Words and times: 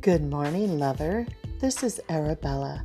Good 0.00 0.30
morning, 0.30 0.78
lover. 0.78 1.26
This 1.58 1.82
is 1.82 2.00
Arabella. 2.08 2.84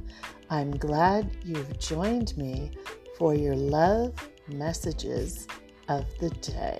I'm 0.49 0.71
glad 0.71 1.29
you've 1.45 1.77
joined 1.77 2.35
me 2.35 2.71
for 3.19 3.35
your 3.35 3.55
love 3.55 4.15
messages 4.47 5.47
of 5.89 6.05
the 6.19 6.31
day. 6.31 6.79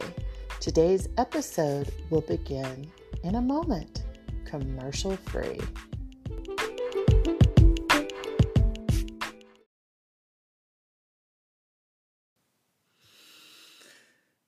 Today's 0.60 1.08
episode 1.20 1.94
will 2.10 2.22
begin 2.22 2.92
in 3.24 3.36
a 3.36 3.42
moment, 3.42 4.06
commercial 4.44 5.16
free. 5.18 5.60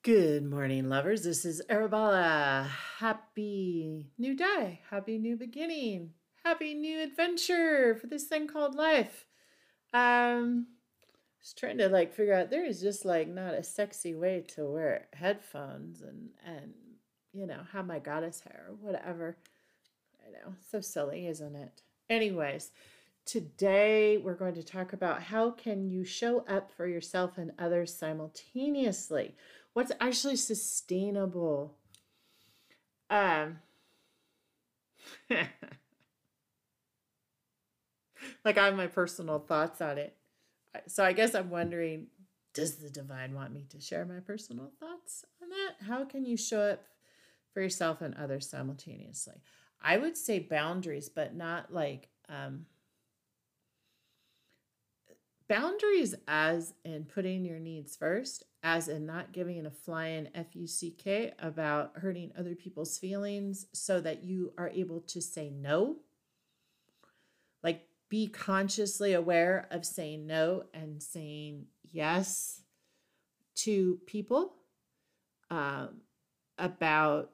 Good 0.06 0.48
morning, 0.48 0.88
lovers. 0.88 1.24
This 1.24 1.44
is 1.44 1.60
Arabella. 1.68 2.70
Happy 2.98 4.06
new 4.16 4.36
day. 4.36 4.82
Happy 4.88 5.18
new 5.18 5.36
beginning. 5.36 6.12
Happy 6.44 6.74
new 6.74 7.02
adventure 7.02 7.96
for 7.96 8.06
this 8.06 8.22
thing 8.22 8.46
called 8.46 8.76
life. 8.76 9.26
Um, 9.92 10.68
I 11.40 11.52
trying 11.58 11.78
to 11.78 11.88
like 11.88 12.14
figure 12.14 12.34
out 12.34 12.50
there 12.50 12.64
is 12.64 12.80
just 12.80 13.04
like 13.04 13.26
not 13.26 13.54
a 13.54 13.64
sexy 13.64 14.14
way 14.14 14.44
to 14.54 14.64
wear 14.66 15.08
headphones 15.12 16.02
and 16.02 16.28
and 16.46 16.72
you 17.32 17.48
know 17.48 17.62
have 17.72 17.84
my 17.84 17.98
goddess 17.98 18.42
hair 18.42 18.66
or 18.68 18.76
whatever. 18.76 19.36
I 20.24 20.30
know, 20.30 20.54
so 20.70 20.80
silly, 20.80 21.26
isn't 21.26 21.56
it? 21.56 21.82
Anyways, 22.08 22.70
today 23.26 24.16
we're 24.18 24.34
going 24.34 24.54
to 24.54 24.62
talk 24.62 24.92
about 24.92 25.20
how 25.24 25.50
can 25.50 25.90
you 25.90 26.04
show 26.04 26.44
up 26.46 26.70
for 26.70 26.86
yourself 26.86 27.36
and 27.36 27.50
others 27.58 27.92
simultaneously? 27.92 29.34
What's 29.72 29.92
actually 30.00 30.36
sustainable? 30.36 31.76
Um 33.10 33.58
like 38.44 38.58
i 38.58 38.64
have 38.64 38.76
my 38.76 38.86
personal 38.86 39.38
thoughts 39.38 39.80
on 39.80 39.98
it. 39.98 40.16
So 40.86 41.04
i 41.04 41.12
guess 41.12 41.34
i'm 41.34 41.50
wondering 41.50 42.06
does 42.54 42.76
the 42.76 42.88
divine 42.90 43.34
want 43.34 43.52
me 43.52 43.66
to 43.68 43.80
share 43.80 44.06
my 44.06 44.20
personal 44.20 44.70
thoughts 44.80 45.26
on 45.42 45.50
that? 45.50 45.74
How 45.86 46.06
can 46.06 46.24
you 46.24 46.38
show 46.38 46.60
up 46.62 46.84
for 47.52 47.60
yourself 47.60 48.00
and 48.00 48.14
others 48.14 48.48
simultaneously? 48.48 49.42
I 49.82 49.98
would 49.98 50.16
say 50.16 50.38
boundaries 50.38 51.08
but 51.08 51.34
not 51.34 51.72
like 51.72 52.08
um 52.28 52.66
boundaries 55.48 56.14
as 56.26 56.74
in 56.84 57.04
putting 57.04 57.44
your 57.44 57.58
needs 57.58 57.96
first 57.96 58.44
as 58.62 58.88
in 58.88 59.06
not 59.06 59.32
giving 59.32 59.64
a 59.64 59.70
flying 59.70 60.28
F-U-C-K 60.34 61.32
about 61.38 61.92
hurting 61.96 62.32
other 62.36 62.56
people's 62.56 62.98
feelings 62.98 63.66
so 63.72 64.00
that 64.00 64.24
you 64.24 64.52
are 64.58 64.70
able 64.70 65.00
to 65.02 65.20
say 65.20 65.50
no. 65.50 65.96
Like 67.62 67.86
be 68.08 68.26
consciously 68.26 69.12
aware 69.12 69.68
of 69.70 69.86
saying 69.86 70.26
no 70.26 70.64
and 70.74 71.00
saying 71.00 71.66
yes 71.92 72.62
to 73.56 74.00
people 74.06 74.54
um, 75.48 76.00
about 76.58 77.30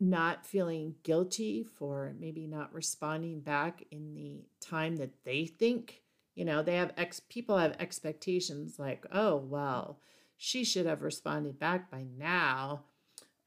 not 0.00 0.46
feeling 0.46 0.94
guilty 1.02 1.64
for 1.64 2.14
maybe 2.18 2.46
not 2.46 2.72
responding 2.72 3.40
back 3.40 3.84
in 3.90 4.14
the 4.14 4.44
time 4.60 4.96
that 4.96 5.24
they 5.24 5.44
think 5.44 6.02
you 6.38 6.44
know 6.44 6.62
they 6.62 6.76
have 6.76 6.92
ex 6.96 7.18
people 7.18 7.58
have 7.58 7.74
expectations 7.80 8.78
like 8.78 9.04
oh 9.10 9.34
well 9.34 9.98
she 10.36 10.62
should 10.62 10.86
have 10.86 11.02
responded 11.02 11.58
back 11.58 11.90
by 11.90 12.04
now 12.16 12.84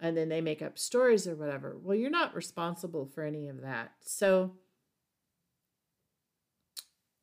and 0.01 0.17
then 0.17 0.27
they 0.27 0.41
make 0.41 0.61
up 0.61 0.77
stories 0.77 1.25
or 1.25 1.35
whatever. 1.35 1.77
Well 1.81 1.95
you're 1.95 2.09
not 2.09 2.35
responsible 2.35 3.05
for 3.05 3.23
any 3.23 3.47
of 3.47 3.61
that. 3.61 3.93
So 4.01 4.51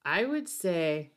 i 0.06 0.24
would 0.24 0.48
say 0.48 1.10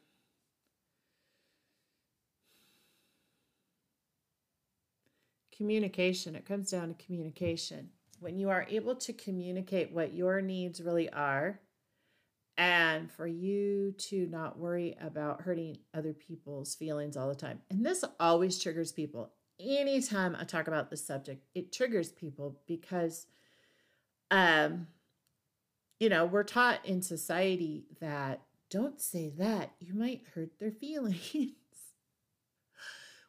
communication. 5.55 6.35
It 6.35 6.45
comes 6.45 6.71
down 6.71 6.89
to 6.89 7.05
communication. 7.05 7.89
When 8.19 8.37
you 8.37 8.49
are 8.49 8.67
able 8.69 8.95
to 8.95 9.13
communicate 9.13 9.93
what 9.93 10.13
your 10.13 10.41
needs 10.41 10.81
really 10.81 11.09
are 11.11 11.61
and 12.61 13.11
for 13.11 13.25
you 13.25 13.91
to 13.97 14.27
not 14.27 14.59
worry 14.59 14.95
about 15.01 15.41
hurting 15.41 15.79
other 15.95 16.13
people's 16.13 16.75
feelings 16.75 17.17
all 17.17 17.27
the 17.27 17.33
time. 17.33 17.59
And 17.71 17.83
this 17.83 18.05
always 18.19 18.59
triggers 18.61 18.91
people. 18.91 19.31
Anytime 19.59 20.37
I 20.39 20.43
talk 20.43 20.67
about 20.67 20.91
this 20.91 21.03
subject, 21.03 21.43
it 21.55 21.73
triggers 21.73 22.11
people 22.11 22.59
because 22.67 23.25
um 24.29 24.85
you 25.99 26.09
know, 26.09 26.25
we're 26.25 26.43
taught 26.43 26.85
in 26.85 27.01
society 27.01 27.85
that 27.99 28.41
don't 28.69 29.01
say 29.01 29.33
that, 29.37 29.71
you 29.79 29.95
might 29.95 30.21
hurt 30.35 30.59
their 30.59 30.71
feelings. 30.81 31.55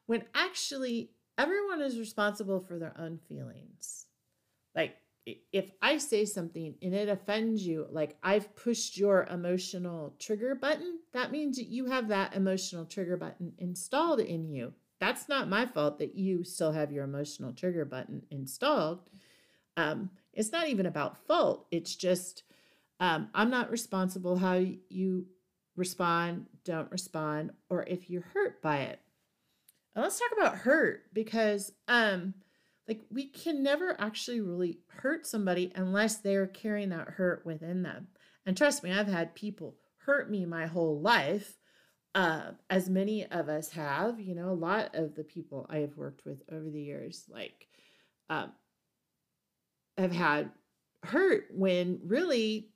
when 0.05 0.25
actually 0.35 1.11
everyone 1.39 1.81
is 1.81 1.99
responsible 1.99 2.61
for 2.61 2.79
their 2.79 2.95
own 2.99 3.19
feelings. 3.29 4.05
Like 4.75 4.97
if 5.27 5.71
I 5.81 5.99
say 5.99 6.25
something 6.25 6.75
and 6.83 6.95
it 6.95 7.09
offends 7.09 7.67
you, 7.67 7.87
like 7.91 8.17
I've 8.23 8.55
pushed 8.57 8.97
your 8.97 9.25
emotional 9.31 10.15
trigger 10.19 10.55
button, 10.55 10.99
that 11.13 11.31
means 11.31 11.59
you 11.59 11.87
have 11.87 12.09
that 12.09 12.35
emotional 12.35 12.85
trigger 12.85 13.17
button 13.17 13.53
installed 13.59 14.21
in 14.21 14.49
you. 14.49 14.73
That's 14.99 15.29
not 15.29 15.49
my 15.49 15.67
fault 15.67 15.99
that 15.99 16.17
you 16.17 16.45
still 16.45 16.73
have 16.73 16.93
your 16.93 17.05
emotional 17.05 17.53
trigger 17.53 17.85
button 17.85 18.23
installed. 18.31 19.01
Um, 19.77 20.11
it's 20.33 20.53
not 20.53 20.69
even 20.69 20.87
about 20.87 21.27
fault. 21.27 21.67
It's 21.71 21.95
just 21.95 22.45
um, 23.01 23.29
I'm 23.35 23.51
not 23.51 23.71
responsible 23.71 24.37
how 24.37 24.65
you 24.89 25.27
respond, 25.77 26.47
don't 26.65 26.91
respond, 26.91 27.51
or 27.69 27.83
if 27.85 28.09
you're 28.09 28.27
hurt 28.33 28.63
by 28.63 28.79
it. 28.79 29.01
Let's 29.97 30.19
talk 30.19 30.31
about 30.39 30.57
hurt 30.59 31.03
because 31.13 31.73
um, 31.89 32.35
like 32.89 33.01
we 33.11 33.27
can 33.27 33.63
never 33.63 33.97
actually 34.01 34.41
really 34.41 34.79
hurt 34.89 35.27
somebody 35.27 35.73
unless 35.75 36.17
they're 36.17 36.47
carrying 36.47 36.89
that 36.91 37.09
hurt 37.09 37.47
within 37.47 37.83
them. 37.83 38.09
And 38.45 38.57
trust 38.57 38.83
me, 38.83 38.93
I've 38.93 39.09
had 39.09 39.35
people 39.35 39.77
hurt 39.99 40.31
me 40.31 40.45
my 40.45 40.67
whole 40.67 41.01
life, 41.01 41.59
uh, 42.15 42.51
as 42.69 42.91
many 42.91 43.25
of 43.27 43.49
us 43.49 43.71
have. 43.71 44.19
You 44.19 44.35
know, 44.35 44.51
a 44.51 44.53
lot 44.53 44.95
of 44.95 45.15
the 45.15 45.25
people 45.25 45.67
I 45.71 45.79
have 45.79 45.97
worked 45.97 46.25
with 46.25 46.43
over 46.51 46.69
the 46.69 46.83
years, 46.83 47.25
like, 47.29 47.69
um, 48.29 48.53
have 49.97 50.13
had 50.13 50.51
hurt 51.05 51.47
when 51.53 52.01
really, 52.05 52.72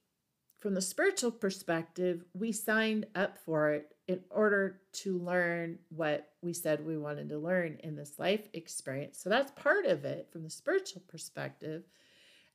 from 0.59 0.75
the 0.75 0.81
spiritual 0.81 1.31
perspective, 1.31 2.25
we 2.35 2.53
signed 2.53 3.07
up 3.15 3.39
for 3.45 3.73
it 3.73 3.95
in 4.09 4.21
order 4.31 4.81
to 4.93 5.19
learn 5.19 5.79
what 5.89 6.31
we 6.41 6.53
said 6.53 6.85
we 6.85 6.97
wanted 6.97 7.29
to 7.29 7.39
learn 7.39 7.79
in 7.83 7.97
this 7.97 8.19
life 8.19 8.49
experience. 8.53 9.19
So 9.19 9.29
that's 9.29 9.51
part 9.53 9.85
of 9.85 10.05
it 10.05 10.29
from 10.33 10.45
the 10.45 10.51
spiritual 10.51 11.03
perspective. 11.09 11.83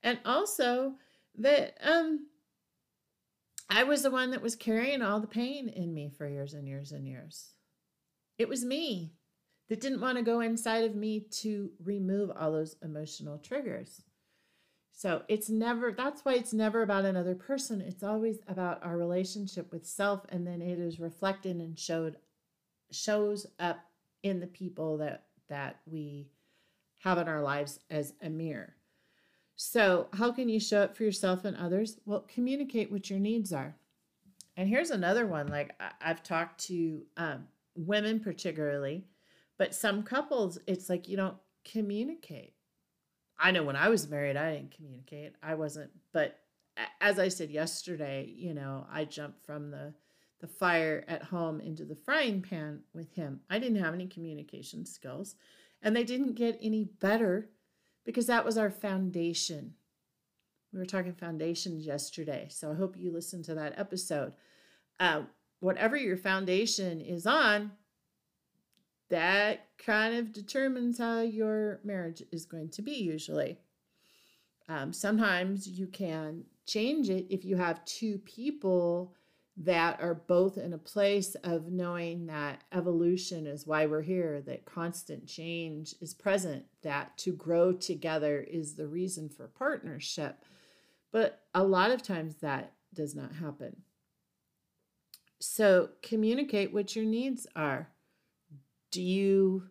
And 0.03 0.19
also 0.25 0.95
that 1.37 1.77
um 1.83 2.27
I 3.69 3.83
was 3.83 4.03
the 4.03 4.11
one 4.11 4.31
that 4.31 4.41
was 4.41 4.55
carrying 4.55 5.01
all 5.01 5.19
the 5.21 5.27
pain 5.27 5.69
in 5.69 5.93
me 5.93 6.09
for 6.09 6.27
years 6.27 6.53
and 6.53 6.67
years 6.67 6.91
and 6.91 7.07
years. 7.07 7.51
It 8.37 8.49
was 8.49 8.65
me 8.65 9.13
that 9.69 9.79
didn't 9.79 10.01
want 10.01 10.17
to 10.17 10.23
go 10.23 10.41
inside 10.41 10.83
of 10.83 10.95
me 10.95 11.21
to 11.41 11.71
remove 11.81 12.31
all 12.37 12.51
those 12.51 12.75
emotional 12.83 13.37
triggers. 13.37 14.01
So 15.01 15.23
it's 15.27 15.49
never, 15.49 15.91
that's 15.91 16.23
why 16.23 16.35
it's 16.35 16.53
never 16.53 16.83
about 16.83 17.05
another 17.05 17.33
person. 17.33 17.81
It's 17.81 18.03
always 18.03 18.37
about 18.47 18.85
our 18.85 18.95
relationship 18.95 19.71
with 19.71 19.83
self. 19.83 20.27
And 20.29 20.45
then 20.45 20.61
it 20.61 20.77
is 20.77 20.99
reflected 20.99 21.55
and 21.55 21.79
showed, 21.79 22.17
shows 22.91 23.47
up 23.57 23.79
in 24.21 24.39
the 24.39 24.45
people 24.45 24.99
that, 24.99 25.23
that 25.49 25.79
we 25.87 26.27
have 26.99 27.17
in 27.17 27.27
our 27.27 27.41
lives 27.41 27.79
as 27.89 28.13
a 28.21 28.29
mirror. 28.29 28.75
So, 29.55 30.07
how 30.13 30.31
can 30.31 30.49
you 30.49 30.59
show 30.59 30.83
up 30.83 30.95
for 30.95 31.03
yourself 31.03 31.45
and 31.45 31.57
others? 31.57 31.97
Well, 32.05 32.27
communicate 32.31 32.91
what 32.91 33.09
your 33.09 33.17
needs 33.17 33.51
are. 33.51 33.73
And 34.55 34.69
here's 34.69 34.91
another 34.91 35.25
one 35.25 35.47
like 35.47 35.73
I've 35.99 36.21
talked 36.21 36.63
to 36.65 37.01
um, 37.17 37.47
women, 37.75 38.19
particularly, 38.19 39.05
but 39.57 39.73
some 39.73 40.03
couples, 40.03 40.59
it's 40.67 40.89
like 40.89 41.07
you 41.07 41.17
don't 41.17 41.37
communicate. 41.65 42.53
I 43.41 43.51
know 43.51 43.63
when 43.63 43.75
I 43.75 43.89
was 43.89 44.07
married, 44.07 44.37
I 44.37 44.53
didn't 44.53 44.75
communicate. 44.75 45.33
I 45.41 45.55
wasn't, 45.55 45.89
but 46.13 46.37
as 47.01 47.17
I 47.17 47.27
said 47.27 47.49
yesterday, 47.49 48.25
you 48.25 48.53
know, 48.53 48.85
I 48.91 49.05
jumped 49.05 49.45
from 49.45 49.71
the 49.71 49.93
the 50.39 50.47
fire 50.47 51.05
at 51.07 51.21
home 51.21 51.61
into 51.61 51.85
the 51.85 51.95
frying 51.95 52.41
pan 52.41 52.79
with 52.95 53.13
him. 53.13 53.41
I 53.47 53.59
didn't 53.59 53.83
have 53.83 53.93
any 53.93 54.07
communication 54.07 54.85
skills, 54.85 55.35
and 55.83 55.95
they 55.95 56.03
didn't 56.03 56.33
get 56.33 56.57
any 56.61 56.83
better 56.83 57.49
because 58.05 58.25
that 58.25 58.43
was 58.43 58.57
our 58.57 58.71
foundation. 58.71 59.75
We 60.73 60.79
were 60.79 60.85
talking 60.85 61.13
foundations 61.13 61.85
yesterday, 61.85 62.47
so 62.49 62.71
I 62.71 62.75
hope 62.75 62.95
you 62.97 63.11
listened 63.11 63.45
to 63.45 63.55
that 63.55 63.77
episode. 63.77 64.33
Uh, 64.99 65.23
whatever 65.59 65.95
your 65.95 66.17
foundation 66.17 67.01
is 67.01 67.27
on, 67.27 67.71
that 69.11 69.67
kind 69.77 70.15
of 70.15 70.31
determines 70.31 70.97
how 70.97 71.21
your 71.21 71.81
marriage 71.83 72.23
is 72.31 72.45
going 72.45 72.69
to 72.69 72.81
be 72.81 72.93
usually. 72.93 73.59
Um, 74.69 74.93
sometimes 74.93 75.67
you 75.67 75.87
can 75.87 76.45
change 76.65 77.09
it 77.09 77.27
if 77.29 77.43
you 77.43 77.57
have 77.57 77.83
two 77.83 78.19
people 78.19 79.13
that 79.57 80.01
are 80.01 80.13
both 80.15 80.57
in 80.57 80.71
a 80.71 80.77
place 80.77 81.35
of 81.43 81.71
knowing 81.71 82.25
that 82.27 82.63
evolution 82.71 83.45
is 83.45 83.67
why 83.67 83.85
we're 83.85 84.01
here, 84.01 84.41
that 84.45 84.65
constant 84.65 85.27
change 85.27 85.93
is 85.99 86.13
present, 86.13 86.63
that 86.81 87.17
to 87.17 87.33
grow 87.33 87.73
together 87.73 88.39
is 88.39 88.75
the 88.75 88.87
reason 88.87 89.27
for 89.27 89.47
partnership. 89.47 90.45
But 91.11 91.41
a 91.53 91.63
lot 91.63 91.91
of 91.91 92.01
times 92.01 92.35
that 92.35 92.71
does 92.93 93.13
not 93.13 93.35
happen. 93.35 93.81
So 95.41 95.89
communicate 96.01 96.71
what 96.71 96.95
your 96.95 97.05
needs 97.05 97.45
are. 97.57 97.89
Do 98.91 99.01
you 99.01 99.63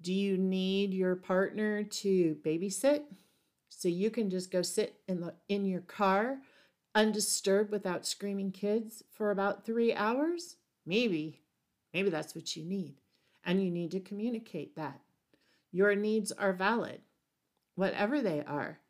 do 0.00 0.12
you 0.12 0.36
need 0.36 0.92
your 0.92 1.16
partner 1.16 1.82
to 1.82 2.36
babysit 2.44 3.02
so 3.68 3.88
you 3.88 4.10
can 4.10 4.30
just 4.30 4.50
go 4.50 4.62
sit 4.62 5.00
in 5.08 5.20
the 5.20 5.34
in 5.48 5.64
your 5.64 5.80
car 5.80 6.38
undisturbed 6.94 7.70
without 7.70 8.06
screaming 8.06 8.50
kids 8.50 9.02
for 9.10 9.30
about 9.30 9.64
3 9.64 9.92
hours? 9.94 10.56
Maybe. 10.86 11.42
Maybe 11.92 12.10
that's 12.10 12.34
what 12.34 12.56
you 12.56 12.64
need. 12.64 12.96
And 13.44 13.62
you 13.62 13.70
need 13.70 13.90
to 13.92 14.00
communicate 14.00 14.76
that. 14.76 15.00
Your 15.72 15.94
needs 15.94 16.32
are 16.32 16.52
valid, 16.52 17.00
whatever 17.74 18.22
they 18.22 18.42
are. 18.42 18.80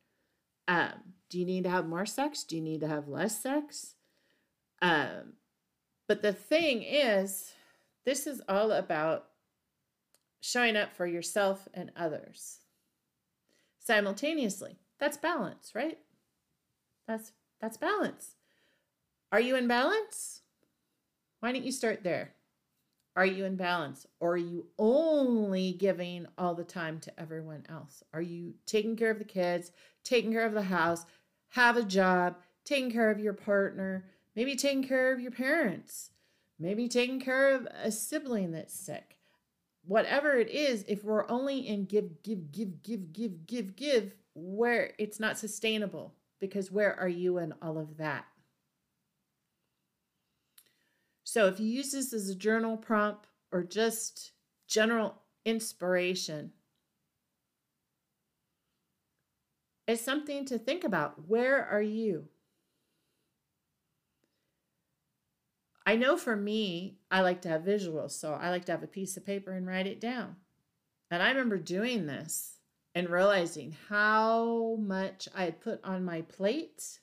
Um, 0.68 1.14
do 1.28 1.38
you 1.38 1.44
need 1.44 1.64
to 1.64 1.70
have 1.70 1.88
more 1.88 2.06
sex? 2.06 2.44
Do 2.44 2.56
you 2.56 2.62
need 2.62 2.80
to 2.80 2.88
have 2.88 3.08
less 3.08 3.42
sex? 3.42 3.94
Um, 4.80 5.34
but 6.06 6.22
the 6.22 6.32
thing 6.32 6.82
is, 6.82 7.52
this 8.06 8.26
is 8.26 8.40
all 8.48 8.72
about 8.72 9.26
showing 10.40 10.76
up 10.76 10.94
for 10.94 11.06
yourself 11.06 11.68
and 11.74 11.90
others 11.96 12.60
simultaneously. 13.80 14.78
That's 14.98 15.16
balance, 15.16 15.72
right? 15.74 15.98
That's 17.06 17.32
that's 17.60 17.76
balance. 17.76 18.36
Are 19.32 19.40
you 19.40 19.56
in 19.56 19.68
balance? 19.68 20.40
Why 21.40 21.52
don't 21.52 21.64
you 21.64 21.72
start 21.72 22.02
there? 22.02 22.34
Are 23.16 23.26
you 23.26 23.44
in 23.44 23.56
balance? 23.56 24.06
Or 24.20 24.32
are 24.32 24.36
you 24.36 24.66
only 24.78 25.72
giving 25.72 26.26
all 26.38 26.54
the 26.54 26.64
time 26.64 27.00
to 27.00 27.20
everyone 27.20 27.64
else? 27.68 28.02
Are 28.12 28.22
you 28.22 28.54
taking 28.66 28.94
care 28.94 29.10
of 29.10 29.18
the 29.18 29.24
kids, 29.24 29.72
taking 30.04 30.32
care 30.32 30.46
of 30.46 30.52
the 30.52 30.62
house, 30.62 31.06
have 31.50 31.76
a 31.76 31.82
job, 31.82 32.36
taking 32.64 32.90
care 32.90 33.10
of 33.10 33.18
your 33.18 33.32
partner, 33.32 34.04
maybe 34.34 34.54
taking 34.54 34.86
care 34.86 35.12
of 35.12 35.20
your 35.20 35.30
parents, 35.30 36.10
maybe 36.58 36.88
taking 36.88 37.20
care 37.20 37.54
of 37.54 37.66
a 37.82 37.90
sibling 37.90 38.52
that's 38.52 38.74
sick? 38.74 39.18
Whatever 39.84 40.36
it 40.38 40.50
is, 40.50 40.84
if 40.88 41.04
we're 41.04 41.28
only 41.30 41.66
in 41.66 41.84
give, 41.84 42.22
give, 42.22 42.50
give, 42.50 42.82
give, 42.82 43.12
give, 43.12 43.46
give, 43.46 43.76
give, 43.76 44.14
where 44.34 44.92
it's 44.98 45.20
not 45.20 45.38
sustainable 45.38 46.14
because 46.40 46.70
where 46.70 46.98
are 46.98 47.08
you 47.08 47.38
in 47.38 47.54
all 47.62 47.78
of 47.78 47.96
that? 47.96 48.26
So 51.24 51.46
if 51.46 51.58
you 51.58 51.66
use 51.66 51.92
this 51.92 52.12
as 52.12 52.28
a 52.28 52.34
journal 52.34 52.76
prompt 52.76 53.26
or 53.52 53.62
just 53.62 54.32
general 54.68 55.22
inspiration, 55.44 56.52
it's 59.86 60.02
something 60.02 60.44
to 60.46 60.58
think 60.58 60.84
about. 60.84 61.28
Where 61.28 61.64
are 61.64 61.82
you? 61.82 62.28
I 65.86 65.94
know 65.94 66.16
for 66.16 66.34
me, 66.34 66.98
I 67.12 67.20
like 67.20 67.42
to 67.42 67.48
have 67.48 67.62
visuals, 67.62 68.10
so 68.10 68.34
I 68.34 68.50
like 68.50 68.64
to 68.64 68.72
have 68.72 68.82
a 68.82 68.88
piece 68.88 69.16
of 69.16 69.24
paper 69.24 69.52
and 69.52 69.66
write 69.66 69.86
it 69.86 70.00
down. 70.00 70.34
And 71.12 71.22
I 71.22 71.28
remember 71.28 71.58
doing 71.58 72.06
this 72.06 72.56
and 72.96 73.08
realizing 73.08 73.76
how 73.88 74.76
much 74.80 75.28
I 75.34 75.44
had 75.44 75.60
put 75.60 75.84
on 75.84 76.04
my 76.04 76.22
plate. 76.22 76.98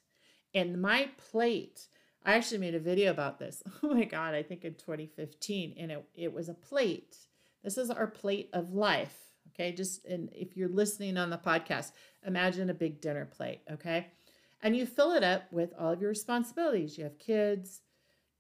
And 0.54 0.82
my 0.82 1.10
plate, 1.30 1.88
I 2.26 2.34
actually 2.34 2.58
made 2.58 2.76
a 2.76 2.80
video 2.80 3.12
about 3.12 3.40
this. 3.40 3.64
Oh 3.84 3.94
my 3.94 4.04
God, 4.04 4.34
I 4.34 4.44
think 4.44 4.66
in 4.66 4.74
2015. 4.74 5.76
And 5.78 5.92
it, 5.92 6.06
it 6.16 6.34
was 6.34 6.50
a 6.50 6.54
plate. 6.54 7.16
This 7.64 7.78
is 7.78 7.90
our 7.90 8.08
plate 8.08 8.50
of 8.54 8.74
life. 8.74 9.16
Okay. 9.50 9.72
Just 9.72 10.06
and 10.06 10.30
if 10.34 10.58
you're 10.58 10.68
listening 10.68 11.16
on 11.16 11.30
the 11.30 11.38
podcast, 11.38 11.92
imagine 12.26 12.70
a 12.70 12.74
big 12.74 13.00
dinner 13.00 13.26
plate. 13.26 13.62
Okay. 13.72 14.08
And 14.62 14.76
you 14.76 14.86
fill 14.86 15.12
it 15.12 15.24
up 15.24 15.44
with 15.54 15.74
all 15.78 15.94
of 15.94 16.02
your 16.02 16.10
responsibilities. 16.10 16.98
You 16.98 17.04
have 17.04 17.20
kids, 17.20 17.82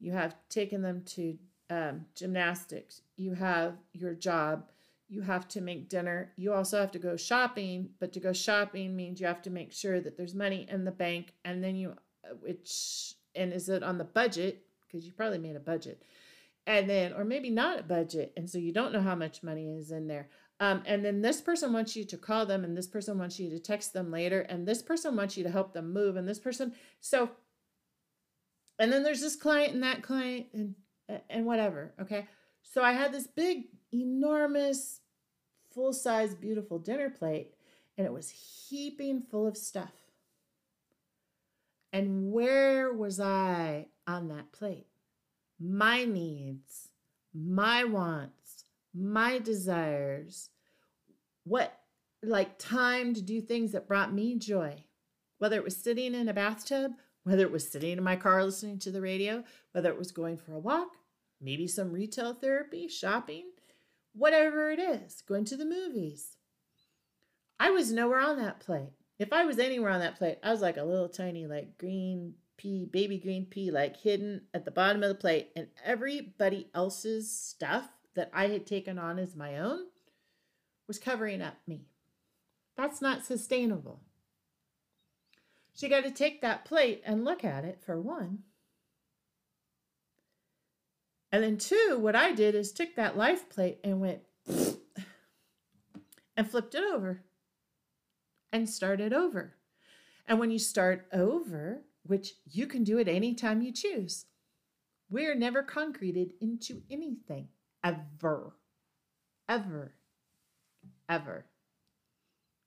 you 0.03 0.11
have 0.11 0.35
taken 0.49 0.81
them 0.81 1.01
to 1.05 1.37
um, 1.69 2.05
gymnastics, 2.13 3.01
you 3.15 3.33
have 3.35 3.77
your 3.93 4.13
job, 4.13 4.65
you 5.07 5.21
have 5.21 5.47
to 5.47 5.61
make 5.61 5.87
dinner. 5.87 6.33
You 6.35 6.53
also 6.53 6.77
have 6.79 6.91
to 6.91 6.99
go 6.99 7.15
shopping, 7.15 7.89
but 8.01 8.11
to 8.13 8.19
go 8.19 8.33
shopping 8.33 8.95
means 8.95 9.21
you 9.21 9.27
have 9.27 9.41
to 9.43 9.49
make 9.49 9.71
sure 9.71 10.01
that 10.01 10.17
there's 10.17 10.35
money 10.35 10.67
in 10.69 10.83
the 10.83 10.91
bank 10.91 11.33
and 11.45 11.63
then 11.63 11.75
you 11.75 11.95
uh, 12.25 12.33
which 12.41 13.13
and 13.35 13.53
is 13.53 13.69
it 13.69 13.81
on 13.81 13.97
the 13.97 14.03
budget 14.03 14.63
because 14.85 15.05
you 15.05 15.13
probably 15.13 15.37
made 15.37 15.55
a 15.55 15.61
budget. 15.61 16.03
And 16.67 16.89
then 16.89 17.13
or 17.13 17.23
maybe 17.23 17.49
not 17.49 17.79
a 17.79 17.83
budget 17.83 18.33
and 18.35 18.49
so 18.49 18.57
you 18.57 18.73
don't 18.73 18.91
know 18.91 19.01
how 19.01 19.15
much 19.15 19.41
money 19.41 19.69
is 19.69 19.91
in 19.91 20.07
there. 20.07 20.27
Um, 20.59 20.83
and 20.85 21.03
then 21.03 21.21
this 21.21 21.39
person 21.41 21.71
wants 21.71 21.95
you 21.95 22.03
to 22.05 22.17
call 22.17 22.45
them 22.45 22.65
and 22.65 22.75
this 22.75 22.87
person 22.87 23.17
wants 23.17 23.39
you 23.39 23.49
to 23.49 23.59
text 23.59 23.93
them 23.93 24.11
later 24.11 24.41
and 24.41 24.67
this 24.67 24.81
person 24.81 25.15
wants 25.15 25.37
you 25.37 25.43
to 25.43 25.49
help 25.49 25.73
them 25.73 25.93
move 25.93 26.17
and 26.17 26.27
this 26.27 26.39
person 26.39 26.73
so 26.99 27.29
and 28.79 28.91
then 28.91 29.03
there's 29.03 29.21
this 29.21 29.35
client 29.35 29.73
and 29.73 29.83
that 29.83 30.01
client 30.01 30.47
and 30.53 30.75
and 31.29 31.45
whatever, 31.45 31.93
okay? 32.01 32.27
So 32.63 32.81
I 32.81 32.93
had 32.93 33.11
this 33.11 33.27
big, 33.27 33.65
enormous, 33.91 35.01
full 35.73 35.93
size, 35.93 36.33
beautiful 36.33 36.79
dinner 36.79 37.09
plate, 37.09 37.53
and 37.97 38.07
it 38.07 38.13
was 38.13 38.29
heaping 38.29 39.21
full 39.21 39.47
of 39.47 39.57
stuff. 39.57 39.91
And 41.91 42.31
where 42.31 42.91
was 42.91 43.19
I 43.19 43.87
on 44.07 44.29
that 44.29 44.51
plate? 44.51 44.87
My 45.59 46.05
needs, 46.05 46.89
my 47.33 47.83
wants, 47.83 48.65
my 48.93 49.39
desires, 49.39 50.49
what 51.43 51.79
like 52.23 52.57
time 52.57 53.13
to 53.13 53.21
do 53.21 53.41
things 53.41 53.73
that 53.73 53.87
brought 53.87 54.13
me 54.13 54.37
joy, 54.37 54.85
whether 55.37 55.57
it 55.57 55.63
was 55.63 55.75
sitting 55.75 56.15
in 56.15 56.29
a 56.29 56.33
bathtub, 56.33 56.93
whether 57.23 57.43
it 57.43 57.51
was 57.51 57.69
sitting 57.69 57.97
in 57.97 58.03
my 58.03 58.15
car 58.15 58.43
listening 58.43 58.79
to 58.79 58.91
the 58.91 59.01
radio, 59.01 59.43
whether 59.71 59.89
it 59.89 59.97
was 59.97 60.11
going 60.11 60.37
for 60.37 60.53
a 60.53 60.59
walk, 60.59 60.97
maybe 61.41 61.67
some 61.67 61.91
retail 61.91 62.33
therapy, 62.33 62.87
shopping, 62.87 63.45
whatever 64.13 64.69
it 64.69 64.79
is, 64.79 65.21
going 65.21 65.45
to 65.45 65.57
the 65.57 65.65
movies. 65.65 66.37
I 67.59 67.69
was 67.69 67.91
nowhere 67.91 68.19
on 68.19 68.37
that 68.37 68.59
plate. 68.59 68.91
If 69.19 69.31
I 69.31 69.45
was 69.45 69.59
anywhere 69.59 69.91
on 69.91 70.01
that 70.01 70.17
plate, 70.17 70.39
I 70.43 70.51
was 70.51 70.61
like 70.61 70.77
a 70.77 70.83
little 70.83 71.09
tiny, 71.09 71.47
like 71.47 71.77
green 71.77 72.33
pea, 72.57 72.85
baby 72.85 73.17
green 73.17 73.45
pea, 73.45 73.71
like 73.71 73.97
hidden 73.97 74.41
at 74.53 74.65
the 74.65 74.71
bottom 74.71 75.03
of 75.03 75.09
the 75.09 75.15
plate. 75.15 75.51
And 75.55 75.67
everybody 75.83 76.69
else's 76.73 77.31
stuff 77.31 77.87
that 78.15 78.29
I 78.33 78.47
had 78.47 78.65
taken 78.67 78.99
on 78.99 79.19
as 79.19 79.35
my 79.35 79.59
own 79.59 79.79
was 80.87 80.99
covering 80.99 81.41
up 81.41 81.55
me. 81.67 81.85
That's 82.75 83.01
not 83.01 83.25
sustainable. 83.25 84.01
So 85.73 85.85
you 85.85 85.89
got 85.89 86.03
to 86.03 86.11
take 86.11 86.41
that 86.41 86.65
plate 86.65 87.01
and 87.05 87.25
look 87.25 87.43
at 87.43 87.65
it 87.65 87.81
for 87.83 87.99
one. 87.99 88.39
And 91.31 91.43
then 91.43 91.57
two, 91.57 91.97
what 91.99 92.15
I 92.15 92.31
did 92.31 92.53
is 92.53 92.71
took 92.71 92.95
that 92.95 93.17
life 93.17 93.49
plate 93.49 93.79
and 93.83 93.99
went 93.99 94.21
and 96.37 96.49
flipped 96.49 96.75
it 96.75 96.83
over 96.83 97.23
and 98.51 98.69
started 98.69 99.13
over. 99.13 99.55
And 100.27 100.39
when 100.39 100.51
you 100.51 100.59
start 100.59 101.07
over, 101.11 101.81
which 102.03 102.35
you 102.45 102.67
can 102.67 102.83
do 102.83 102.99
it 102.99 103.07
anytime 103.07 103.63
you 103.63 103.71
choose, 103.71 104.25
we're 105.09 105.35
never 105.35 105.63
concreted 105.63 106.33
into 106.39 106.83
anything 106.91 107.47
ever, 107.83 108.53
ever, 109.49 109.95
ever. 111.09 111.45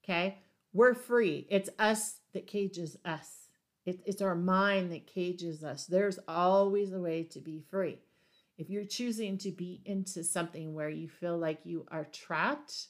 Okay? 0.03 0.39
We're 0.77 0.93
free. 0.93 1.47
It's 1.49 1.71
us 1.79 2.17
that 2.35 2.47
cages 2.47 2.99
us. 3.03 3.49
It, 3.87 4.03
it's 4.05 4.21
our 4.21 4.35
mind 4.35 4.93
that 4.93 5.07
cages 5.07 5.65
us. 5.65 5.87
There's 5.87 6.19
always 6.29 6.93
a 6.93 7.01
way 7.01 7.23
to 7.31 7.41
be 7.41 7.65
free. 7.71 7.97
If 8.59 8.69
you're 8.69 8.85
choosing 8.85 9.39
to 9.39 9.51
be 9.53 9.81
into 9.87 10.23
something 10.23 10.75
where 10.75 10.91
you 10.91 11.09
feel 11.09 11.39
like 11.39 11.61
you 11.65 11.87
are 11.91 12.05
trapped, 12.05 12.89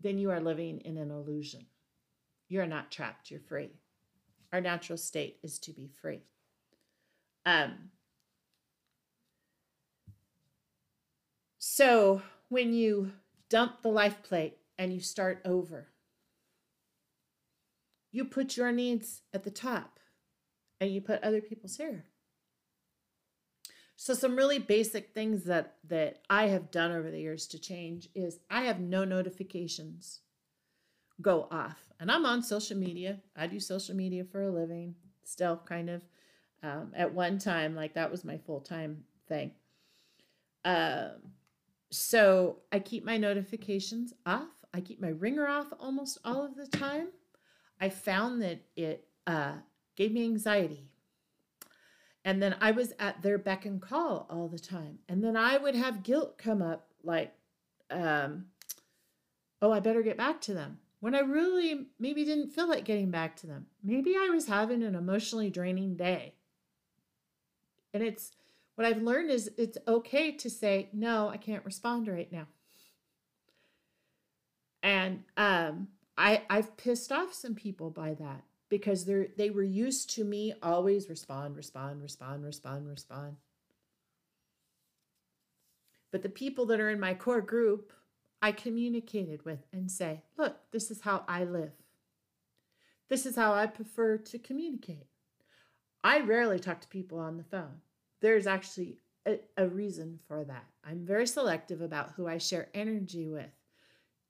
then 0.00 0.16
you 0.16 0.30
are 0.30 0.38
living 0.38 0.78
in 0.84 0.96
an 0.96 1.10
illusion. 1.10 1.66
You're 2.48 2.66
not 2.66 2.92
trapped, 2.92 3.32
you're 3.32 3.40
free. 3.40 3.70
Our 4.52 4.60
natural 4.60 4.96
state 4.96 5.38
is 5.42 5.58
to 5.60 5.72
be 5.72 5.88
free. 6.00 6.20
Um, 7.44 7.90
so 11.58 12.22
when 12.48 12.72
you 12.72 13.10
dump 13.48 13.82
the 13.82 13.88
life 13.88 14.22
plate 14.22 14.58
and 14.78 14.92
you 14.92 15.00
start 15.00 15.42
over, 15.44 15.88
you 18.12 18.24
put 18.24 18.56
your 18.56 18.72
needs 18.72 19.22
at 19.34 19.44
the 19.44 19.50
top 19.50 20.00
and 20.80 20.90
you 20.90 21.00
put 21.00 21.22
other 21.22 21.40
people's 21.40 21.76
here. 21.76 22.04
So 23.96 24.14
some 24.14 24.36
really 24.36 24.58
basic 24.58 25.12
things 25.14 25.44
that 25.44 25.76
that 25.88 26.22
I 26.30 26.48
have 26.48 26.70
done 26.70 26.92
over 26.92 27.10
the 27.10 27.20
years 27.20 27.46
to 27.48 27.58
change 27.58 28.08
is 28.14 28.40
I 28.50 28.62
have 28.62 28.80
no 28.80 29.04
notifications. 29.04 30.20
go 31.20 31.48
off. 31.50 31.92
And 32.00 32.10
I'm 32.10 32.24
on 32.26 32.42
social 32.42 32.76
media. 32.76 33.20
I 33.36 33.46
do 33.46 33.60
social 33.60 33.94
media 33.94 34.24
for 34.24 34.42
a 34.42 34.50
living, 34.50 34.94
still 35.24 35.60
kind 35.64 35.90
of. 35.90 36.02
Um, 36.62 36.92
at 36.94 37.14
one 37.14 37.38
time, 37.38 37.74
like 37.74 37.94
that 37.94 38.10
was 38.10 38.24
my 38.24 38.36
full 38.38 38.60
time 38.60 39.04
thing. 39.28 39.52
Um, 40.64 41.32
so 41.90 42.58
I 42.72 42.78
keep 42.80 43.04
my 43.04 43.16
notifications 43.16 44.12
off. 44.26 44.48
I 44.74 44.80
keep 44.80 45.00
my 45.00 45.08
ringer 45.08 45.46
off 45.48 45.68
almost 45.78 46.18
all 46.24 46.44
of 46.44 46.56
the 46.56 46.66
time. 46.66 47.08
I 47.80 47.88
found 47.88 48.42
that 48.42 48.60
it 48.76 49.08
uh, 49.26 49.54
gave 49.96 50.12
me 50.12 50.24
anxiety. 50.24 50.90
And 52.24 52.42
then 52.42 52.56
I 52.60 52.72
was 52.72 52.92
at 52.98 53.22
their 53.22 53.38
beck 53.38 53.64
and 53.64 53.80
call 53.80 54.26
all 54.28 54.48
the 54.48 54.58
time. 54.58 54.98
And 55.08 55.24
then 55.24 55.36
I 55.36 55.56
would 55.56 55.74
have 55.74 56.02
guilt 56.02 56.36
come 56.36 56.60
up 56.60 56.88
like, 57.02 57.32
um, 57.90 58.46
oh, 59.62 59.72
I 59.72 59.80
better 59.80 60.02
get 60.02 60.18
back 60.18 60.40
to 60.42 60.54
them. 60.54 60.78
When 61.00 61.14
I 61.14 61.20
really 61.20 61.86
maybe 61.98 62.24
didn't 62.26 62.50
feel 62.50 62.68
like 62.68 62.84
getting 62.84 63.10
back 63.10 63.36
to 63.36 63.46
them. 63.46 63.66
Maybe 63.82 64.16
I 64.16 64.28
was 64.28 64.46
having 64.46 64.82
an 64.82 64.94
emotionally 64.94 65.48
draining 65.48 65.96
day. 65.96 66.34
And 67.94 68.02
it's 68.02 68.32
what 68.74 68.86
I've 68.86 69.02
learned 69.02 69.30
is 69.30 69.50
it's 69.56 69.78
okay 69.88 70.32
to 70.32 70.50
say, 70.50 70.90
no, 70.92 71.28
I 71.28 71.38
can't 71.38 71.64
respond 71.64 72.06
right 72.06 72.30
now. 72.30 72.46
And 74.82 75.24
um, 75.36 75.88
I, 76.20 76.42
I've 76.50 76.76
pissed 76.76 77.10
off 77.10 77.32
some 77.32 77.54
people 77.54 77.88
by 77.88 78.12
that 78.12 78.42
because 78.68 79.06
they're 79.06 79.28
they 79.38 79.48
were 79.48 79.62
used 79.62 80.10
to 80.16 80.24
me 80.24 80.52
always 80.62 81.08
respond, 81.08 81.56
respond, 81.56 82.02
respond, 82.02 82.44
respond, 82.44 82.86
respond. 82.86 83.36
But 86.12 86.22
the 86.22 86.28
people 86.28 86.66
that 86.66 86.78
are 86.78 86.90
in 86.90 87.00
my 87.00 87.14
core 87.14 87.40
group, 87.40 87.94
I 88.42 88.52
communicated 88.52 89.46
with 89.46 89.60
and 89.72 89.90
say, 89.90 90.20
look, 90.36 90.58
this 90.72 90.90
is 90.90 91.00
how 91.00 91.24
I 91.26 91.44
live. 91.44 91.72
This 93.08 93.24
is 93.24 93.34
how 93.34 93.54
I 93.54 93.66
prefer 93.66 94.18
to 94.18 94.38
communicate. 94.38 95.06
I 96.04 96.20
rarely 96.20 96.58
talk 96.58 96.82
to 96.82 96.88
people 96.88 97.18
on 97.18 97.38
the 97.38 97.44
phone. 97.44 97.80
There's 98.20 98.46
actually 98.46 98.98
a, 99.26 99.38
a 99.56 99.66
reason 99.66 100.18
for 100.28 100.44
that. 100.44 100.66
I'm 100.84 101.06
very 101.06 101.26
selective 101.26 101.80
about 101.80 102.12
who 102.12 102.28
I 102.28 102.36
share 102.36 102.68
energy 102.74 103.26
with. 103.26 103.50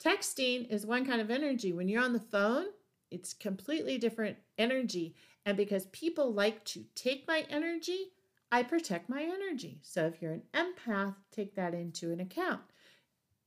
Texting 0.04 0.68
is 0.70 0.86
one 0.86 1.04
kind 1.04 1.20
of 1.20 1.30
energy. 1.30 1.72
When 1.72 1.88
you're 1.88 2.02
on 2.02 2.12
the 2.12 2.20
phone, 2.20 2.66
it's 3.10 3.34
completely 3.34 3.98
different 3.98 4.38
energy. 4.56 5.14
And 5.44 5.56
because 5.56 5.86
people 5.86 6.32
like 6.32 6.64
to 6.66 6.84
take 6.94 7.26
my 7.28 7.44
energy, 7.50 8.12
I 8.52 8.62
protect 8.62 9.08
my 9.08 9.22
energy. 9.22 9.78
So 9.82 10.06
if 10.06 10.20
you're 10.20 10.32
an 10.32 10.42
empath, 10.54 11.16
take 11.30 11.54
that 11.54 11.74
into 11.74 12.12
an 12.12 12.20
account. 12.20 12.62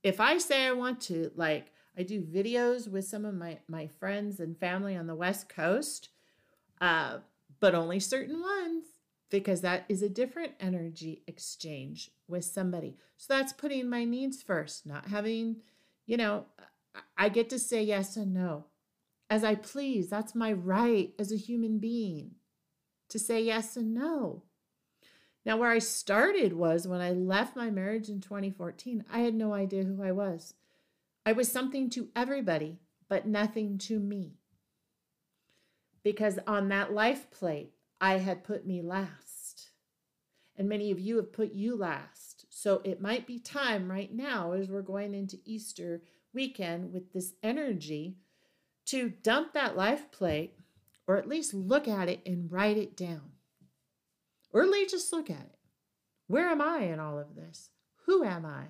If 0.02 0.20
I 0.20 0.38
say 0.38 0.66
I 0.66 0.72
want 0.72 1.00
to, 1.02 1.30
like, 1.34 1.72
I 1.96 2.02
do 2.02 2.22
videos 2.22 2.88
with 2.88 3.04
some 3.04 3.24
of 3.24 3.34
my, 3.34 3.58
my 3.68 3.86
friends 3.86 4.40
and 4.40 4.58
family 4.58 4.96
on 4.96 5.06
the 5.06 5.14
West 5.14 5.48
Coast, 5.48 6.08
uh, 6.80 7.18
but 7.60 7.74
only 7.74 8.00
certain 8.00 8.40
ones 8.40 8.84
because 9.30 9.60
that 9.62 9.84
is 9.88 10.02
a 10.02 10.08
different 10.08 10.52
energy 10.60 11.22
exchange 11.26 12.10
with 12.28 12.44
somebody. 12.44 12.96
So 13.16 13.34
that's 13.34 13.52
putting 13.52 13.88
my 13.88 14.04
needs 14.04 14.42
first, 14.42 14.86
not 14.86 15.08
having, 15.08 15.56
you 16.06 16.16
know, 16.16 16.46
I 17.16 17.28
get 17.28 17.50
to 17.50 17.58
say 17.58 17.82
yes 17.82 18.16
and 18.16 18.34
no 18.34 18.66
as 19.30 19.44
I 19.44 19.54
please. 19.54 20.08
That's 20.08 20.34
my 20.34 20.52
right 20.52 21.12
as 21.18 21.32
a 21.32 21.36
human 21.36 21.78
being 21.78 22.32
to 23.08 23.18
say 23.18 23.42
yes 23.42 23.76
and 23.76 23.94
no. 23.94 24.42
Now, 25.44 25.58
where 25.58 25.70
I 25.70 25.78
started 25.78 26.54
was 26.54 26.88
when 26.88 27.02
I 27.02 27.10
left 27.10 27.54
my 27.54 27.70
marriage 27.70 28.08
in 28.08 28.20
2014, 28.20 29.04
I 29.12 29.18
had 29.20 29.34
no 29.34 29.52
idea 29.52 29.84
who 29.84 30.02
I 30.02 30.12
was. 30.12 30.54
I 31.26 31.32
was 31.32 31.52
something 31.52 31.90
to 31.90 32.08
everybody, 32.16 32.78
but 33.08 33.26
nothing 33.26 33.76
to 33.78 33.98
me. 33.98 34.38
Because 36.02 36.38
on 36.46 36.68
that 36.68 36.92
life 36.92 37.30
plate, 37.30 37.72
I 38.00 38.18
had 38.18 38.44
put 38.44 38.66
me 38.66 38.80
last. 38.82 39.70
And 40.56 40.68
many 40.68 40.90
of 40.90 41.00
you 41.00 41.16
have 41.16 41.32
put 41.32 41.52
you 41.52 41.76
last. 41.76 42.23
So 42.64 42.80
it 42.82 42.98
might 42.98 43.26
be 43.26 43.38
time 43.38 43.90
right 43.90 44.10
now, 44.10 44.52
as 44.52 44.70
we're 44.70 44.80
going 44.80 45.12
into 45.12 45.36
Easter 45.44 46.00
weekend 46.32 46.94
with 46.94 47.12
this 47.12 47.34
energy, 47.42 48.16
to 48.86 49.10
dump 49.10 49.52
that 49.52 49.76
life 49.76 50.10
plate 50.10 50.54
or 51.06 51.18
at 51.18 51.28
least 51.28 51.52
look 51.52 51.86
at 51.86 52.08
it 52.08 52.22
and 52.24 52.50
write 52.50 52.78
it 52.78 52.96
down. 52.96 53.32
Or 54.50 54.62
at 54.62 54.70
least 54.70 54.92
just 54.92 55.12
look 55.12 55.28
at 55.28 55.40
it. 55.42 55.58
Where 56.26 56.48
am 56.48 56.62
I 56.62 56.84
in 56.84 57.00
all 57.00 57.18
of 57.18 57.34
this? 57.34 57.68
Who 58.06 58.24
am 58.24 58.46
I? 58.46 58.68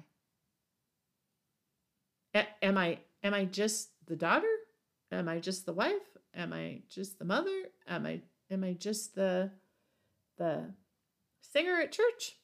A- 2.35 2.65
am 2.65 2.77
I 2.77 2.99
am 3.23 3.33
I 3.33 3.45
just 3.45 3.91
the 4.09 4.17
daughter? 4.17 4.57
Am 5.13 5.29
I 5.29 5.39
just 5.39 5.67
the 5.67 5.73
wife? 5.73 6.19
Am 6.35 6.53
I 6.53 6.83
just 6.91 7.21
the 7.21 7.25
mother? 7.25 7.69
Am 7.87 8.07
I 8.07 8.23
am 8.51 8.65
I 8.65 8.73
just 8.73 9.15
the 9.15 9.53
the 10.37 10.75
singer 11.43 11.81
at 11.81 11.93
church? 11.93 12.39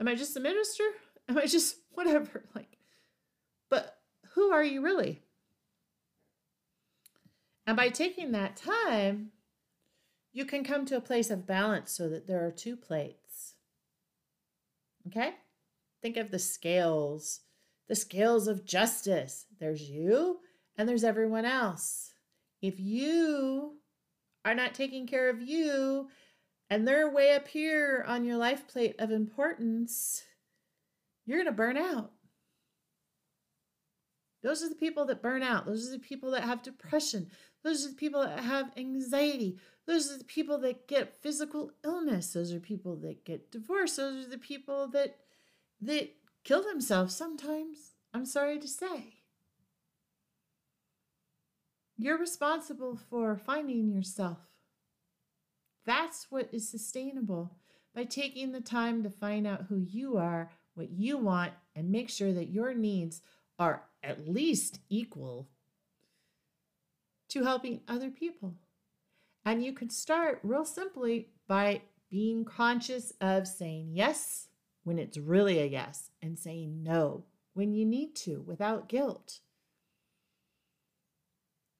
Am 0.00 0.08
I 0.08 0.14
just 0.14 0.36
a 0.36 0.40
minister? 0.40 0.84
Am 1.28 1.38
I 1.38 1.46
just 1.46 1.76
whatever? 1.92 2.44
Like, 2.54 2.78
but 3.68 3.98
who 4.34 4.50
are 4.50 4.64
you 4.64 4.82
really? 4.82 5.22
And 7.66 7.76
by 7.76 7.88
taking 7.90 8.32
that 8.32 8.56
time, 8.56 9.30
you 10.32 10.44
can 10.44 10.64
come 10.64 10.86
to 10.86 10.96
a 10.96 11.00
place 11.00 11.30
of 11.30 11.46
balance 11.46 11.92
so 11.92 12.08
that 12.08 12.26
there 12.26 12.44
are 12.44 12.50
two 12.50 12.76
plates. 12.76 13.54
Okay? 15.06 15.34
Think 16.02 16.16
of 16.16 16.30
the 16.30 16.38
scales, 16.38 17.40
the 17.88 17.94
scales 17.94 18.48
of 18.48 18.64
justice. 18.64 19.46
There's 19.58 19.82
you 19.82 20.40
and 20.76 20.88
there's 20.88 21.04
everyone 21.04 21.44
else. 21.44 22.12
If 22.62 22.80
you 22.80 23.76
are 24.44 24.54
not 24.54 24.74
taking 24.74 25.06
care 25.06 25.28
of 25.28 25.42
you 25.42 26.08
and 26.70 26.86
they're 26.86 27.10
way 27.10 27.34
up 27.34 27.48
here 27.48 28.04
on 28.06 28.24
your 28.24 28.36
life 28.36 28.68
plate 28.68 28.94
of 29.00 29.10
importance, 29.10 30.22
you're 31.26 31.38
going 31.38 31.46
to 31.46 31.52
burn 31.52 31.76
out. 31.76 32.12
Those 34.42 34.62
are 34.62 34.68
the 34.68 34.76
people 34.76 35.04
that 35.06 35.20
burn 35.20 35.42
out. 35.42 35.66
Those 35.66 35.88
are 35.88 35.92
the 35.92 35.98
people 35.98 36.30
that 36.30 36.44
have 36.44 36.62
depression. 36.62 37.30
Those 37.62 37.84
are 37.84 37.90
the 37.90 37.96
people 37.96 38.22
that 38.22 38.40
have 38.40 38.72
anxiety. 38.76 39.58
Those 39.86 40.10
are 40.10 40.16
the 40.16 40.24
people 40.24 40.58
that 40.58 40.86
get 40.86 41.20
physical 41.20 41.72
illness. 41.84 42.32
Those 42.32 42.52
are 42.52 42.60
people 42.60 42.96
that 42.96 43.24
get 43.24 43.50
divorced. 43.50 43.96
Those 43.96 44.24
are 44.24 44.30
the 44.30 44.38
people 44.38 44.88
that 44.88 45.16
that 45.82 46.14
kill 46.44 46.62
themselves 46.62 47.14
sometimes. 47.14 47.92
I'm 48.14 48.24
sorry 48.24 48.58
to 48.58 48.68
say. 48.68 49.14
You're 51.98 52.18
responsible 52.18 52.96
for 52.96 53.36
finding 53.36 53.90
yourself. 53.90 54.38
That's 55.86 56.26
what 56.30 56.48
is 56.52 56.68
sustainable 56.68 57.56
by 57.94 58.04
taking 58.04 58.52
the 58.52 58.60
time 58.60 59.02
to 59.02 59.10
find 59.10 59.46
out 59.46 59.66
who 59.68 59.78
you 59.78 60.16
are, 60.16 60.50
what 60.74 60.90
you 60.90 61.18
want, 61.18 61.52
and 61.74 61.90
make 61.90 62.08
sure 62.08 62.32
that 62.32 62.50
your 62.50 62.74
needs 62.74 63.22
are 63.58 63.82
at 64.02 64.28
least 64.28 64.80
equal 64.88 65.48
to 67.28 67.44
helping 67.44 67.80
other 67.88 68.10
people. 68.10 68.54
And 69.44 69.64
you 69.64 69.72
can 69.72 69.90
start 69.90 70.40
real 70.42 70.64
simply 70.64 71.28
by 71.48 71.82
being 72.10 72.44
conscious 72.44 73.12
of 73.20 73.46
saying 73.46 73.90
yes 73.92 74.48
when 74.84 74.98
it's 74.98 75.16
really 75.16 75.58
a 75.58 75.66
yes 75.66 76.10
and 76.22 76.38
saying 76.38 76.82
no 76.82 77.24
when 77.54 77.72
you 77.72 77.84
need 77.84 78.14
to 78.16 78.40
without 78.40 78.88
guilt. 78.88 79.40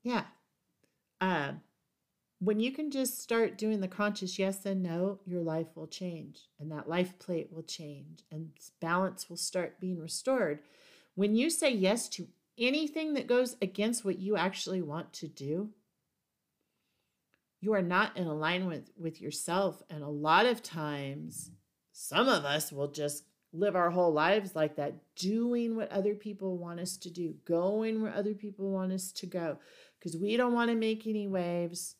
Yeah. 0.03 0.25
Uh, 1.21 1.53
when 2.41 2.59
you 2.59 2.73
can 2.73 2.91
just 2.91 3.21
start 3.21 3.59
doing 3.59 3.81
the 3.81 3.89
conscious 3.89 4.39
yes 4.39 4.65
and 4.65 4.83
no, 4.83 5.21
your 5.27 5.43
life 5.43 5.69
will 5.75 5.87
change 5.87 6.49
and 6.59 6.73
that 6.73 6.89
life 6.89 7.19
plate 7.19 7.49
will 7.53 7.63
change 7.63 8.25
and 8.33 8.49
balance 8.81 9.29
will 9.29 9.37
start 9.37 9.79
being 9.79 10.01
restored. 10.01 10.61
When 11.15 11.37
you 11.37 11.51
say 11.51 11.71
yes 11.71 12.09
to 12.11 12.27
anything 12.59 13.13
that 13.15 13.27
goes 13.27 13.57
against 13.61 14.07
what 14.07 14.19
you 14.19 14.37
actually 14.37 14.81
want 14.81 15.13
to 15.15 15.29
do, 15.29 15.69
you 17.61 17.75
are 17.75 17.83
not 17.83 18.17
in 18.17 18.27
alignment 18.27 18.89
with 18.97 19.21
yourself. 19.21 19.83
And 19.91 20.03
a 20.03 20.09
lot 20.09 20.47
of 20.47 20.63
times, 20.63 21.51
some 21.93 22.27
of 22.27 22.47
us 22.47 22.73
will 22.73 22.89
just 22.89 23.25
live 23.53 23.77
our 23.77 23.91
whole 23.91 24.15
lives 24.15 24.57
like 24.57 24.77
that, 24.77 24.95
doing 25.15 25.77
what 25.77 25.93
other 25.93 26.15
people 26.15 26.57
want 26.57 26.81
us 26.81 26.97
to 26.97 27.11
do, 27.11 27.35
going 27.45 28.01
where 28.01 28.15
other 28.15 28.33
people 28.33 28.71
want 28.71 28.93
us 28.93 29.13
to 29.13 29.27
go, 29.27 29.59
because 29.99 30.17
we 30.17 30.39
don't 30.39 30.55
want 30.55 30.71
to 30.71 30.77
make 30.77 31.07
any 31.07 31.27
waves. 31.27 31.97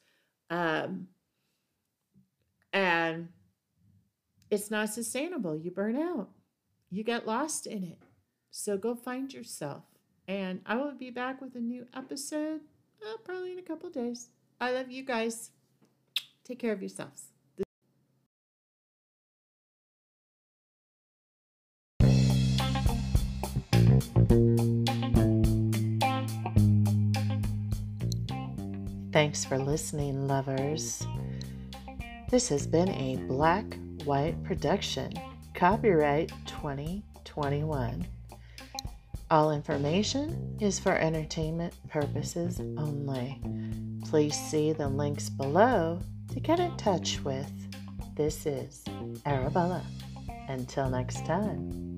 Um, 0.51 1.07
and 2.73 3.29
it's 4.51 4.71
not 4.71 4.91
sustainable. 4.91 5.57
You 5.57 5.71
burn 5.71 5.97
out, 5.97 6.29
you 6.91 7.05
get 7.05 7.27
lost 7.27 7.67
in 7.67 7.85
it. 7.85 7.99
So 8.51 8.77
go 8.77 8.95
find 8.95 9.33
yourself. 9.33 9.85
And 10.27 10.61
I 10.67 10.77
will 10.77 10.93
be 10.93 11.11
back 11.11 11.41
with 11.41 11.55
a 11.55 11.61
new 11.61 11.87
episode 11.95 12.61
uh, 13.03 13.17
probably 13.25 13.53
in 13.53 13.59
a 13.59 13.63
couple 13.63 13.89
days. 13.91 14.29
I 14.61 14.73
love 14.73 14.91
you 14.91 15.05
guys. 15.05 15.51
Take 16.45 16.59
care 16.59 16.73
of 16.73 16.81
yourselves. 16.81 17.30
Thanks 29.13 29.45
for 29.45 29.59
listening, 29.59 30.29
lovers. 30.29 31.05
This 32.31 32.49
has 32.49 32.65
been 32.65 32.91
a 32.91 33.17
Black 33.27 33.65
White 34.05 34.41
production, 34.45 35.13
copyright 35.53 36.31
2021. 36.47 38.07
All 39.29 39.51
information 39.51 40.57
is 40.61 40.79
for 40.79 40.93
entertainment 40.93 41.75
purposes 41.89 42.61
only. 42.79 43.41
Please 44.05 44.37
see 44.37 44.73
the 44.73 44.89
links 44.89 45.29
below 45.29 45.99
to 46.33 46.39
get 46.39 46.61
in 46.61 46.77
touch 46.77 47.21
with. 47.25 47.51
This 48.15 48.47
is 48.47 48.85
Arabella. 49.27 49.83
Until 50.49 50.89
next 50.89 51.27
time. 51.27 51.90